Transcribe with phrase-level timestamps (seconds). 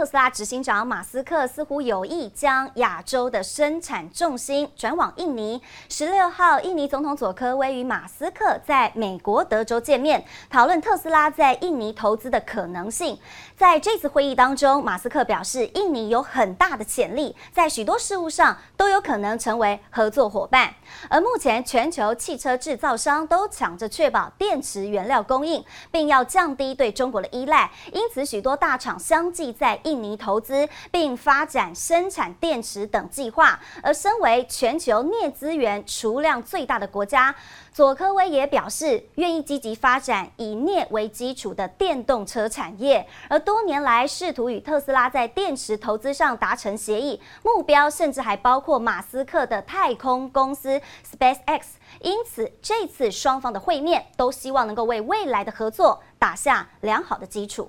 [0.00, 5.60] 特斯拉执行长马斯克似乎有意将亚洲的生产重心转往印尼。
[5.90, 13.18] 十六号，印尼总统佐科威与马斯克在美国德州见面，讨论特斯拉在印尼投资的可能性。
[13.54, 20.72] 在这次会议当中，马斯克表示，印尼有很大的潜力，在许多事务上都有可能成为合作伙伴。
[21.10, 37.34] 而目前，全球汽车制造商都抢着确保电池原料供应，并要降低对中国的依赖，因此许多大厂相继在印尼投资并发展生产电池等计划，而身为全球镍资源储量最大的国家，
[37.72, 51.62] 佐科威也表示愿意积极发展以镍为基础的电动车产业，而多年来试图与特斯拉在电池投资上达成协议，目标甚至还包括马斯克的太空公司 SpaceX。
[52.00, 57.68] 因此，这次双方的会面都希望能够为未来的合作打下良好的基础。